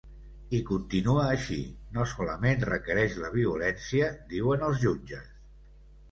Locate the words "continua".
0.67-1.25